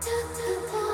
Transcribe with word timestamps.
Ta-ta-ta. 0.00 0.85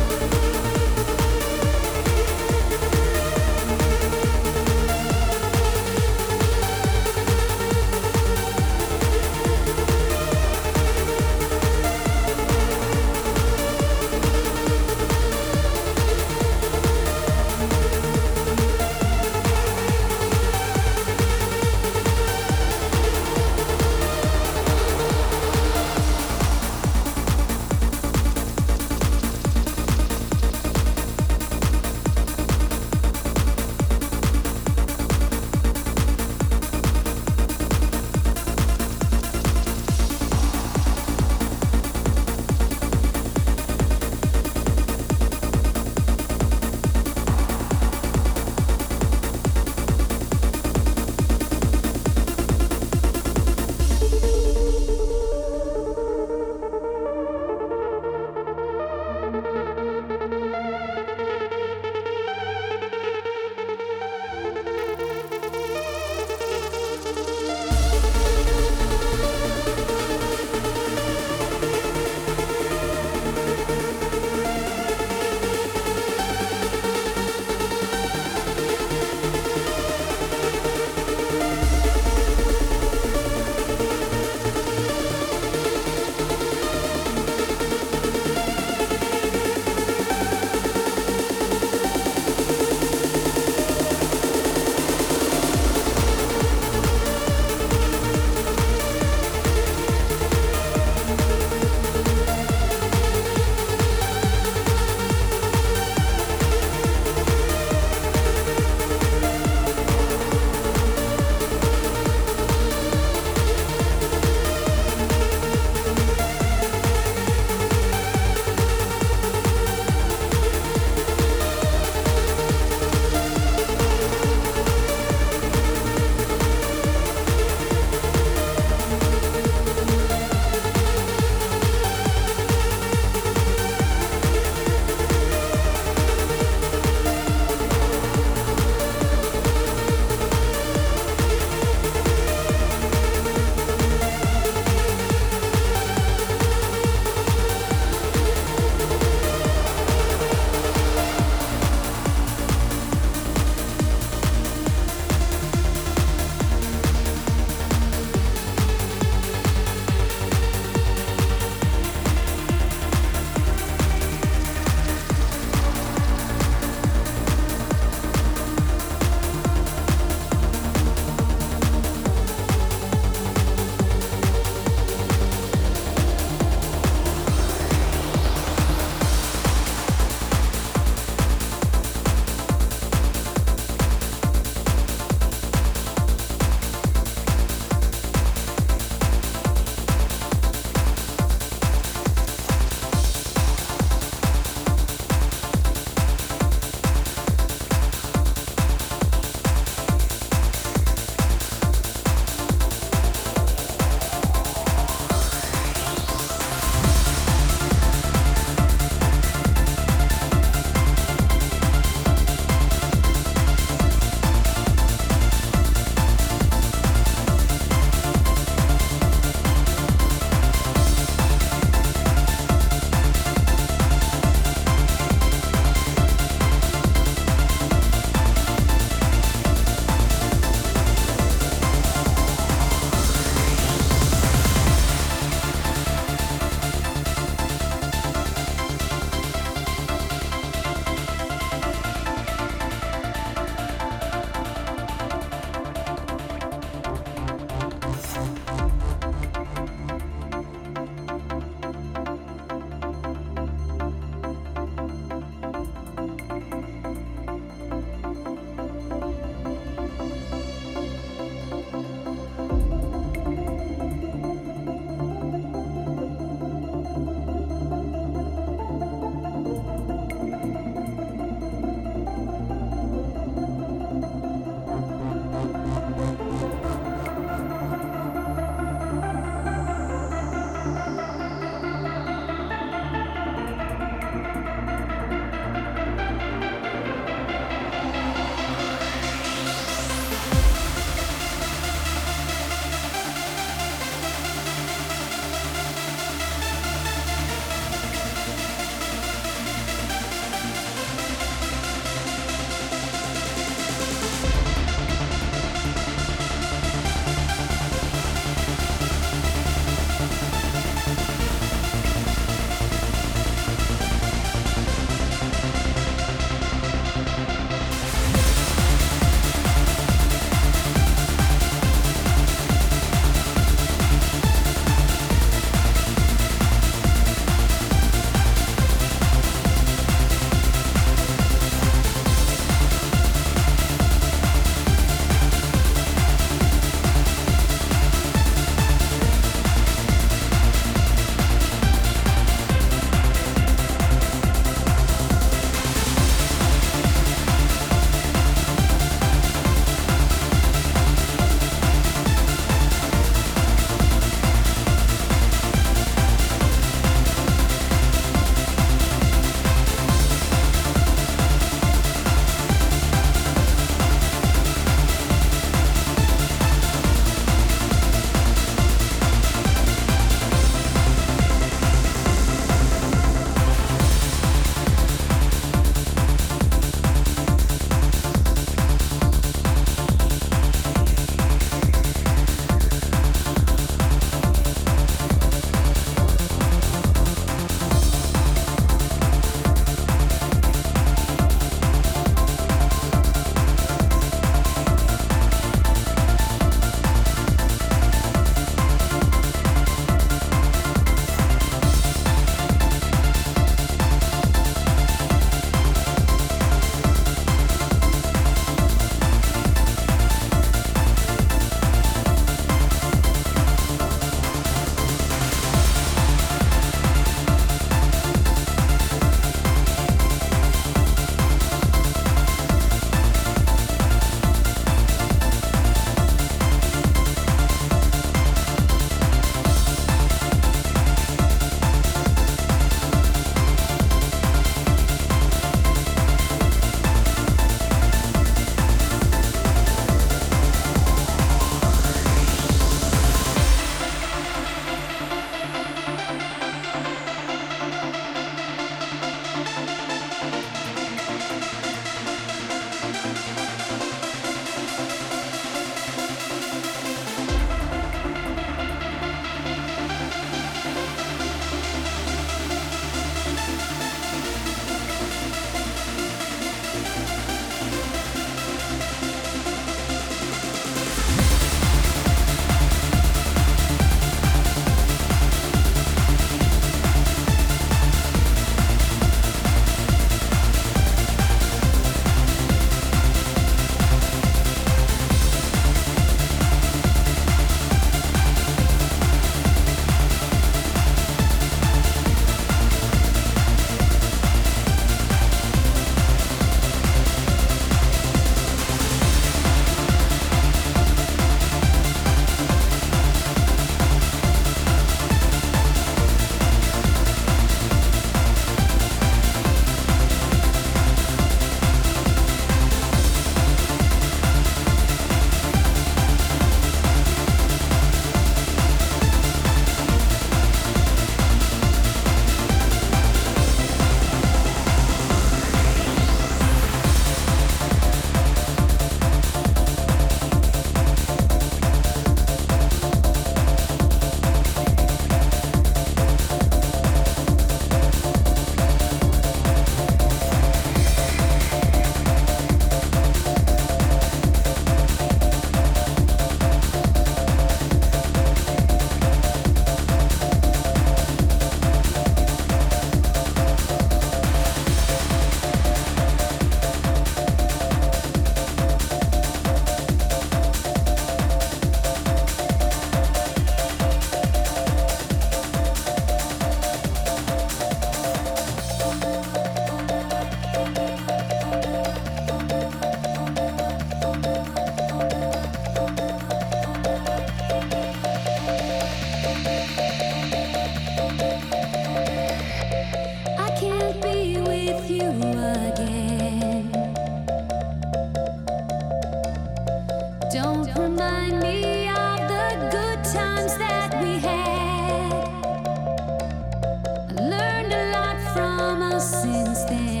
te 599.71 600.00